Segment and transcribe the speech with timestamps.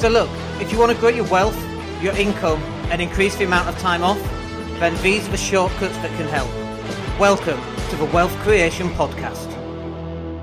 [0.00, 0.30] So look,
[0.62, 1.62] if you want to grow your wealth,
[2.02, 4.18] your income, and increase the amount of time off,
[4.80, 6.48] then these are the shortcuts that can help.
[7.20, 7.60] Welcome
[7.90, 9.50] to the Wealth Creation Podcast.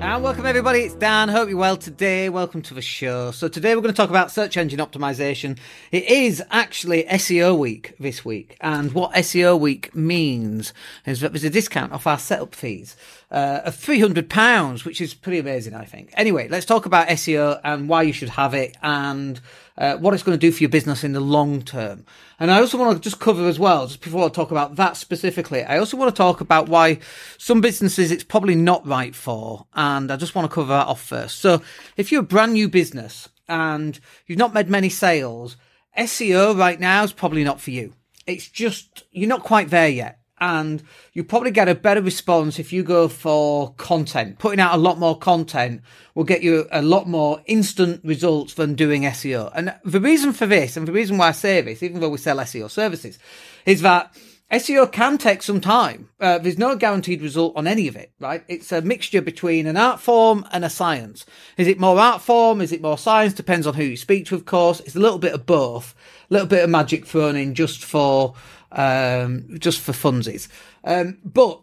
[0.00, 1.28] And welcome everybody, it's Dan.
[1.28, 2.28] Hope you're well today.
[2.28, 3.30] Welcome to the show.
[3.30, 5.56] So today we're going to talk about search engine optimization.
[5.92, 8.56] It is actually SEO week this week.
[8.60, 10.74] And what SEO week means
[11.06, 12.96] is that there's a discount off our setup fees
[13.34, 16.12] uh, of £300, which is pretty amazing, I think.
[16.16, 19.40] Anyway, let's talk about SEO and why you should have it and
[19.76, 22.06] uh, what it's going to do for your business in the long term.
[22.38, 24.96] And I also want to just cover as well, just before I talk about that
[24.96, 27.00] specifically, I also want to talk about why
[27.36, 29.66] some businesses it's probably not right for.
[29.74, 31.40] And I just want to cover that off first.
[31.40, 31.60] So
[31.96, 33.98] if you're a brand new business and
[34.28, 35.56] you've not made many sales,
[35.98, 37.94] SEO right now is probably not for you.
[38.28, 40.82] It's just, you're not quite there yet and
[41.14, 44.38] you probably get a better response if you go for content.
[44.38, 45.80] Putting out a lot more content
[46.14, 49.50] will get you a lot more instant results than doing SEO.
[49.54, 52.18] And the reason for this, and the reason why I say this, even though we
[52.18, 53.18] sell SEO services,
[53.64, 54.14] is that
[54.52, 56.10] SEO can take some time.
[56.20, 58.44] Uh, there's no guaranteed result on any of it, right?
[58.46, 61.24] It's a mixture between an art form and a science.
[61.56, 62.60] Is it more art form?
[62.60, 63.32] Is it more science?
[63.32, 64.80] Depends on who you speak to, of course.
[64.80, 65.94] It's a little bit of both.
[66.30, 68.34] A little bit of magic thrown in just for
[68.74, 70.48] um, just for funsies.
[70.84, 71.62] Um, but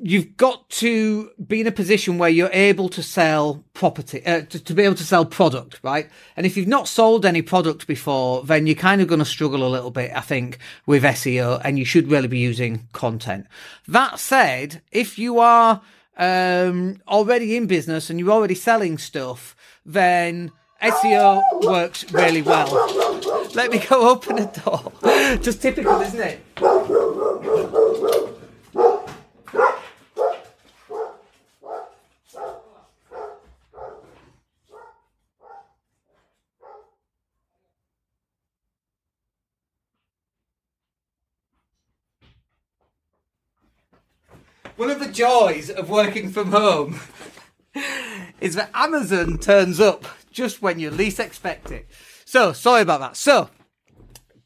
[0.00, 4.62] you've got to be in a position where you're able to sell property, uh, to,
[4.62, 6.08] to, be able to sell product, right?
[6.36, 9.66] And if you've not sold any product before, then you're kind of going to struggle
[9.66, 13.46] a little bit, I think, with SEO and you should really be using content.
[13.86, 15.80] That said, if you are,
[16.16, 19.54] um, already in business and you're already selling stuff,
[19.86, 20.50] then
[20.82, 22.68] SEO works really well.
[23.54, 24.92] Let me go open the door.
[25.42, 26.40] Just typical, isn't it?
[44.76, 47.00] One of the joys of working from home
[48.40, 50.04] is that Amazon turns up
[50.38, 51.86] just when you least expect it.
[52.24, 53.16] So, sorry about that.
[53.16, 53.50] So,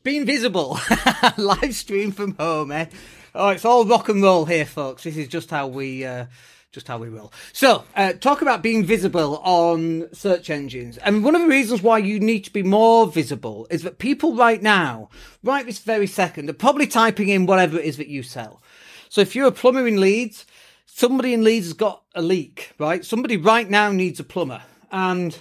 [0.03, 0.81] being visible,
[1.37, 2.87] live stream from home, eh?
[3.35, 5.05] Oh, it's all rock and roll here, folks.
[5.05, 6.27] This is just how we, uh,
[6.73, 7.31] just how we roll.
[7.53, 10.97] So, uh, talk about being visible on search engines.
[10.97, 14.35] And one of the reasons why you need to be more visible is that people
[14.35, 15.11] right now,
[15.43, 18.63] right this very second, are probably typing in whatever it is that you sell.
[19.11, 20.47] So if you're a plumber in Leeds,
[20.87, 23.05] somebody in Leeds has got a leak, right?
[23.05, 24.63] Somebody right now needs a plumber.
[24.91, 25.39] And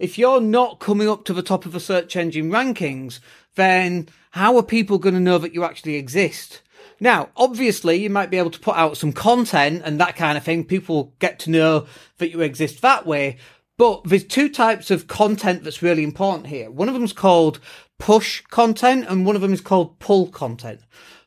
[0.00, 3.20] if you're not coming up to the top of the search engine rankings,
[3.54, 6.62] then how are people going to know that you actually exist?
[7.00, 10.44] Now, obviously, you might be able to put out some content and that kind of
[10.44, 10.64] thing.
[10.64, 13.36] People get to know that you exist that way.
[13.76, 16.70] But there's two types of content that's really important here.
[16.70, 17.60] One of them is called
[17.98, 20.80] push content and one of them is called pull content.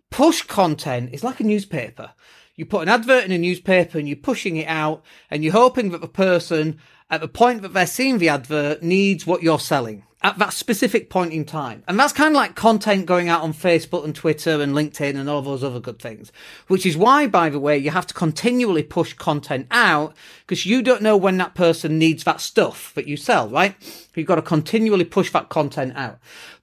[0.09, 2.11] Push content is like a newspaper.
[2.55, 5.89] You put an advert in a newspaper and you're pushing it out and you're hoping
[5.89, 6.79] that the person
[7.13, 11.11] at the point that they're seeing the advert needs what you're selling at that specific
[11.11, 11.83] point in time.
[11.87, 15.29] And that's kind of like content going out on Facebook and Twitter and LinkedIn and
[15.29, 16.31] all those other good things.
[16.69, 20.15] Which is why, by the way, you have to continually push content out
[20.47, 23.75] because you don't know when that person needs that stuff that you sell, right?
[24.15, 26.17] You've got to continually push that content out.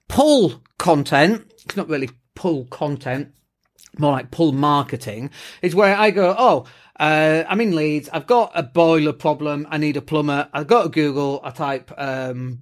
[0.09, 3.33] Pull content, it's not really pull content,
[3.97, 5.29] more like pull marketing,
[5.61, 6.65] is where I go, oh,
[6.99, 8.09] uh, I'm in Leeds.
[8.13, 9.65] I've got a boiler problem.
[9.71, 10.47] I need a plumber.
[10.53, 11.41] I go to Google.
[11.43, 12.59] I type um,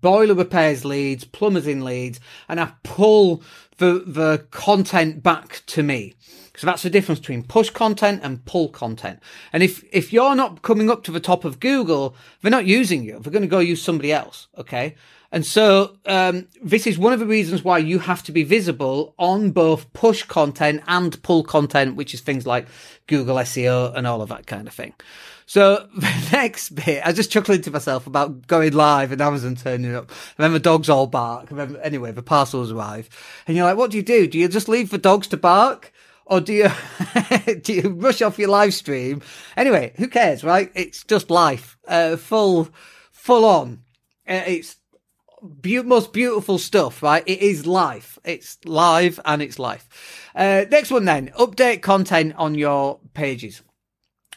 [0.00, 3.42] boiler repairs Leeds, plumbers in Leeds, and I pull
[3.76, 6.14] the the content back to me.
[6.56, 9.20] So that's the difference between push content and pull content.
[9.52, 13.04] And if if you're not coming up to the top of Google, they're not using
[13.04, 13.20] you.
[13.20, 14.48] They're going to go use somebody else.
[14.56, 14.96] Okay.
[15.30, 19.14] And so um, this is one of the reasons why you have to be visible
[19.18, 22.66] on both push content and pull content, which is things like
[23.06, 24.94] Google SEO and all of that kind of thing.
[25.44, 29.94] So the next bit, I just chuckled to myself about going live and Amazon turning
[29.94, 30.10] up.
[30.10, 31.50] And then the dogs all bark.
[31.50, 33.10] And then, anyway, the parcels arrive.
[33.46, 34.26] And you're like, what do you do?
[34.26, 35.92] Do you just leave the dogs to bark?
[36.24, 36.68] Or do you,
[37.62, 39.22] do you rush off your live stream?
[39.56, 40.70] Anyway, who cares, right?
[40.74, 41.78] It's just life.
[41.86, 42.68] Uh, full,
[43.10, 43.82] full on.
[44.28, 44.76] Uh, it's
[45.60, 47.22] be- most beautiful stuff, right?
[47.26, 48.18] It is life.
[48.24, 49.88] It's live and it's life.
[50.34, 53.62] Uh, next one then, update content on your pages.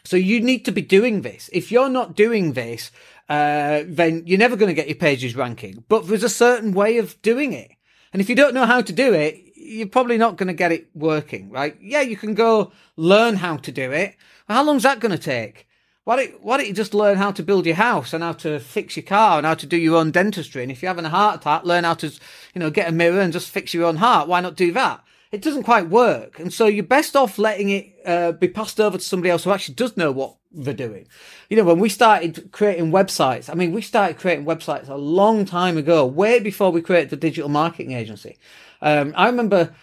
[0.03, 1.49] So you need to be doing this.
[1.53, 2.91] If you're not doing this,
[3.29, 5.83] uh, then you're never going to get your pages ranking.
[5.87, 7.71] But there's a certain way of doing it.
[8.11, 10.71] And if you don't know how to do it, you're probably not going to get
[10.71, 11.77] it working, right?
[11.79, 14.15] Yeah, you can go learn how to do it.
[14.49, 15.67] How long's that going to take?
[16.11, 18.59] Why don't, why don't you just learn how to build your house and how to
[18.59, 20.61] fix your car and how to do your own dentistry?
[20.61, 22.07] And if you're having a heart attack, learn how to,
[22.53, 24.27] you know, get a mirror and just fix your own heart.
[24.27, 25.01] Why not do that?
[25.31, 26.37] It doesn't quite work.
[26.37, 29.51] And so you're best off letting it uh, be passed over to somebody else who
[29.51, 31.07] actually does know what they're doing.
[31.49, 35.45] You know, when we started creating websites, I mean, we started creating websites a long
[35.45, 38.37] time ago, way before we created the digital marketing agency.
[38.81, 39.73] Um, I remember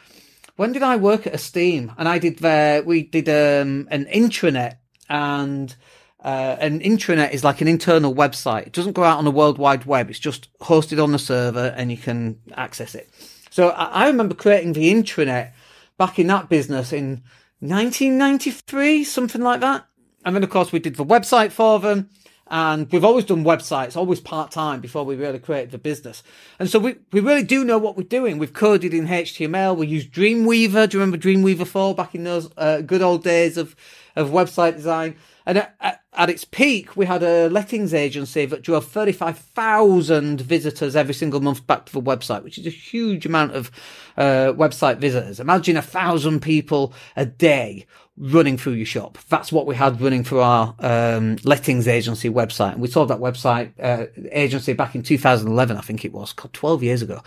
[0.57, 1.91] when did I work at Esteem?
[1.97, 4.77] And I did, uh, we did um, an intranet
[5.09, 5.75] and
[6.25, 8.67] uh, an intranet is like an internal website.
[8.67, 10.11] It doesn't go out on the World Wide Web.
[10.11, 13.09] It's just hosted on the server and you can access it.
[13.51, 15.53] So I, I remember creating the intranet
[15.97, 17.23] back in that business in
[17.61, 19.87] 1993, something like that.
[20.25, 22.11] And then, of course, we did the website for them.
[22.51, 26.23] And we've always done websites, always part time before we really created the business.
[26.59, 28.39] And so we, we really do know what we're doing.
[28.39, 29.77] We've coded in HTML.
[29.77, 30.89] We use Dreamweaver.
[30.89, 33.77] Do you remember Dreamweaver 4 back in those uh, good old days of,
[34.17, 35.17] of website design?
[35.49, 41.15] And at, at, its peak, we had a lettings agency that drove 35,000 visitors every
[41.15, 43.71] single month back to the website, which is a huge amount of
[44.19, 45.41] uh, website visitors.
[45.41, 47.87] Imagine a thousand people a day
[48.19, 49.17] running through your shop.
[49.31, 52.73] That's what we had running through our um, lettings agency website.
[52.73, 56.83] And we sold that website uh, agency back in 2011, I think it was, 12
[56.83, 57.23] years ago.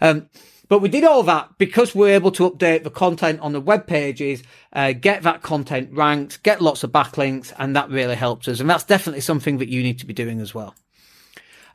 [0.00, 0.28] Um,
[0.68, 3.86] but we did all that because we're able to update the content on the web
[3.86, 4.42] pages,
[4.72, 8.60] uh, get that content ranked, get lots of backlinks, and that really helps us.
[8.60, 10.74] And that's definitely something that you need to be doing as well.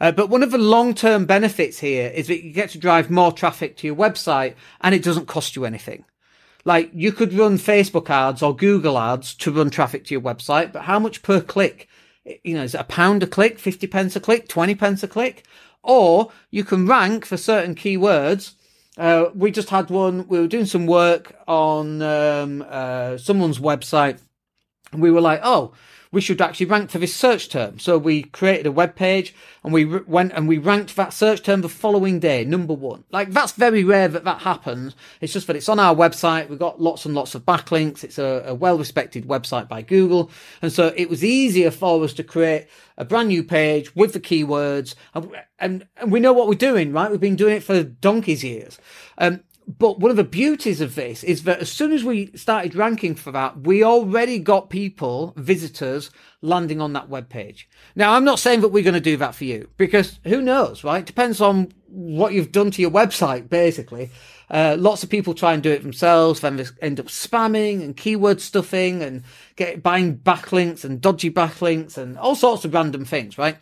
[0.02, 3.32] Uh, but one of the long-term benefits here is that you get to drive more
[3.32, 6.04] traffic to your website and it doesn't cost you anything.
[6.66, 10.72] Like you could run Facebook ads or Google ads to run traffic to your website,
[10.72, 11.88] but how much per click?
[12.44, 15.08] You know, is it a pound a click, 50 pence a click, 20 pence a
[15.08, 15.46] click?
[15.84, 18.54] Or you can rank for certain keywords.
[18.98, 24.20] Uh, we just had one, we were doing some work on um, uh, someone's website.
[24.92, 25.74] And we were like, oh,
[26.12, 27.80] we should actually rank for this search term.
[27.80, 31.62] So we created a web page and we went and we ranked that search term
[31.62, 33.06] the following day, number one.
[33.12, 34.96] Like that's very rare that that happens.
[35.22, 36.50] It's just that it's on our website.
[36.50, 38.04] We've got lots and lots of backlinks.
[38.04, 40.30] It's a, a well respected website by Google.
[40.62, 42.68] And so it was easier for us to create
[42.98, 46.92] a brand new page with the keywords and, and, and we know what we're doing,
[46.92, 47.10] right?
[47.10, 48.78] We've been doing it for donkey's years.
[49.18, 49.44] Um,
[49.78, 53.16] but one of the beauties of this is that as soon as we started ranking
[53.16, 56.10] for that, we already got people, visitors,
[56.42, 57.70] landing on that web page.
[57.96, 60.84] Now, I'm not saying that we're going to do that for you because who knows,
[60.84, 61.06] right?
[61.06, 64.10] Depends on what you've done to your website, basically.
[64.50, 67.96] Uh, lots of people try and do it themselves, then they end up spamming and
[67.96, 69.24] keyword stuffing and
[69.56, 73.58] get buying backlinks and dodgy backlinks and all sorts of random things, right?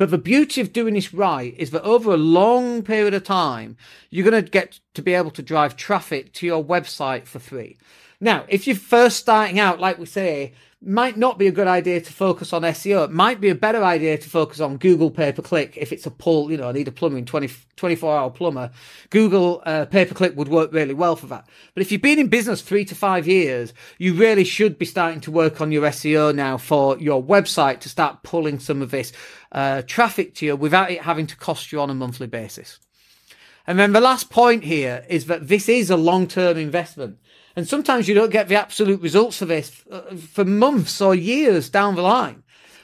[0.00, 3.76] But the beauty of doing this right is that over a long period of time,
[4.08, 7.76] you're going to get to be able to drive traffic to your website for free.
[8.20, 10.52] Now, if you're first starting out, like we say,
[10.82, 13.04] might not be a good idea to focus on SEO.
[13.04, 16.06] It might be a better idea to focus on Google pay per click if it's
[16.06, 18.70] a pull, you know, I need a plumbing 20, 24 hour plumber.
[19.10, 21.46] Google uh, pay per click would work really well for that.
[21.74, 25.20] But if you've been in business three to five years, you really should be starting
[25.22, 29.12] to work on your SEO now for your website to start pulling some of this
[29.52, 32.78] uh, traffic to you without it having to cost you on a monthly basis.
[33.66, 37.18] And then the last point here is that this is a long term investment.
[37.56, 41.68] And sometimes you don't get the absolute results for this uh, for months or years
[41.68, 42.42] down the line.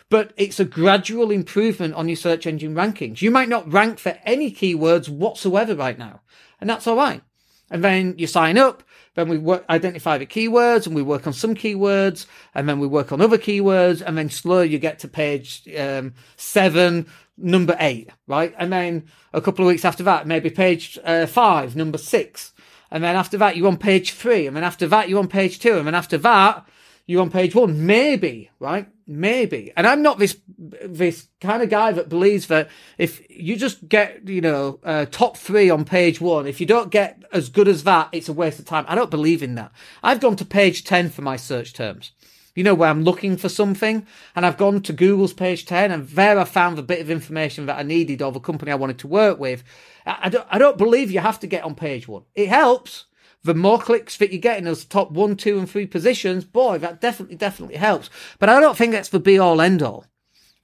[0.08, 3.22] But it's a gradual improvement on your search engine rankings.
[3.22, 6.20] You might not rank for any keywords whatsoever right now.
[6.60, 7.22] And that's all right.
[7.70, 8.82] And then you sign up,
[9.14, 12.86] then we work, identify the keywords and we work on some keywords and then we
[12.86, 17.06] work on other keywords and then slowly you get to page um, seven,
[17.36, 18.54] number eight, right?
[18.58, 22.52] And then a couple of weeks after that, maybe page uh, five, number six.
[22.90, 24.46] And then after that, you're on page three.
[24.46, 25.76] And then after that, you're on page two.
[25.76, 26.64] And then after that,
[27.06, 27.86] you're on page one.
[27.86, 28.88] Maybe, right?
[29.06, 29.72] Maybe.
[29.76, 34.28] And I'm not this, this kind of guy that believes that if you just get,
[34.28, 37.84] you know, uh, top three on page one, if you don't get as good as
[37.84, 38.84] that, it's a waste of time.
[38.88, 39.72] I don't believe in that.
[40.02, 42.12] I've gone to page 10 for my search terms
[42.56, 46.08] you know, where I'm looking for something and I've gone to Google's page 10 and
[46.08, 48.98] there I found the bit of information that I needed of a company I wanted
[49.00, 49.62] to work with.
[50.06, 52.22] I don't, I don't believe you have to get on page one.
[52.34, 53.04] It helps.
[53.46, 56.78] The more clicks that you get in those top one, two, and three positions, boy,
[56.78, 58.10] that definitely, definitely helps.
[58.38, 60.04] But I don't think that's the be all end all.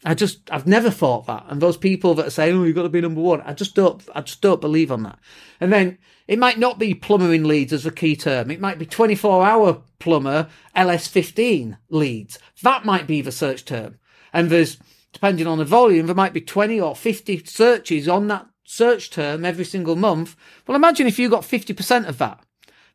[0.04, 1.46] I just, I've never thought that.
[1.48, 4.02] And those people that say, oh, you've got to be number one, I just don't,
[4.14, 5.18] I just don't believe on that.
[5.60, 8.50] And then it might not be plumbing Leeds as a key term.
[8.50, 12.38] It might be 24 hour plumber LS15 Leeds.
[12.62, 13.98] That might be the search term.
[14.32, 14.78] And there's,
[15.12, 19.44] depending on the volume, there might be 20 or 50 searches on that search term
[19.44, 20.34] every single month.
[20.66, 22.40] Well, imagine if you got 50% of that.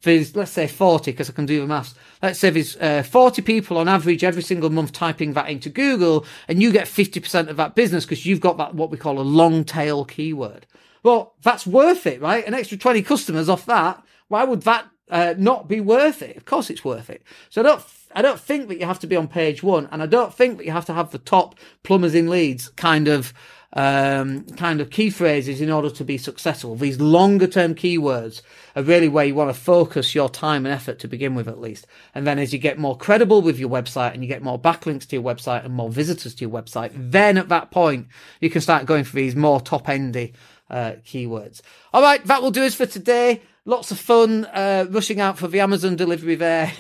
[0.04, 1.96] There's, let's say 40, because I can do the maths.
[2.22, 6.26] Let's say there's uh, 40 people on average every single month typing that into Google,
[6.48, 9.22] and you get 50% of that business because you've got that, what we call a
[9.22, 10.68] long tail keyword.
[11.04, 12.46] Well, that's worth it, right?
[12.46, 14.04] An extra 20 customers off that.
[14.28, 16.38] Why would that uh, not be worth it?
[16.38, 17.24] Of course it's worth it.
[17.50, 20.04] So I don't, I don't think that you have to be on page one, and
[20.04, 23.34] I don't think that you have to have the top plumbers in Leeds kind of
[23.74, 26.76] um, kind of key phrases in order to be successful.
[26.76, 28.42] These longer term keywords
[28.76, 31.60] are really where you want to focus your time and effort to begin with, at
[31.60, 31.86] least.
[32.16, 35.06] And then as you get more credible with your website and you get more backlinks
[35.08, 38.08] to your website and more visitors to your website, then at that point,
[38.40, 40.34] you can start going for these more top endy
[40.70, 41.62] uh, keywords.
[41.94, 43.42] All right, that will do us for today.
[43.68, 46.72] Lots of fun uh, rushing out for the Amazon delivery there.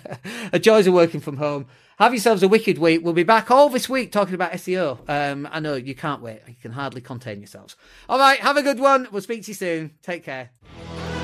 [0.54, 1.66] a joys of working from home.
[1.98, 3.04] Have yourselves a wicked week.
[3.04, 5.06] We'll be back all this week talking about SEO.
[5.06, 6.40] Um, I know you can't wait.
[6.48, 7.76] You can hardly contain yourselves.
[8.08, 9.06] All right, have a good one.
[9.12, 9.90] We'll speak to you soon.
[10.00, 10.48] Take care.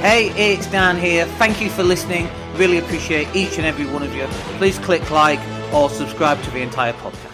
[0.01, 1.25] Hey, it's Dan here.
[1.39, 2.29] Thank you for listening.
[2.57, 4.27] Really appreciate each and every one of you.
[4.59, 5.41] Please click like
[5.73, 7.26] or subscribe to the entire podcast.